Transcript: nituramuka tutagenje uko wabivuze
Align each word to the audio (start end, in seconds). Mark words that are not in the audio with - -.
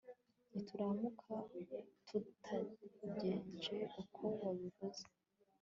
nituramuka 0.51 1.33
tutagenje 2.07 3.77
uko 4.01 4.21
wabivuze 4.39 5.05